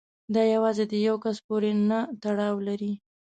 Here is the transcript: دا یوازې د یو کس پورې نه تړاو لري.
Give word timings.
دا 0.33 0.43
یوازې 0.53 0.83
د 0.87 0.93
یو 1.07 1.15
کس 1.23 1.37
پورې 1.47 1.71
نه 1.89 1.99
تړاو 2.21 2.55
لري. 2.67 2.93